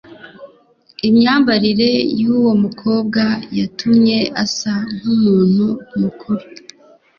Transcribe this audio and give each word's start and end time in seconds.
Imyambarire 1.07 1.89
yuwo 2.19 2.51
mukobwa 2.63 3.23
yatumye 3.57 4.17
asa 4.43 4.73
nkumuntu 4.97 5.67
mukuru. 5.99 6.43